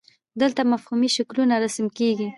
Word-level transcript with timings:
دلته 0.41 0.61
مفهومي 0.71 1.09
شکلونه 1.15 1.53
رسم 1.63 1.85
کیږي. 1.97 2.29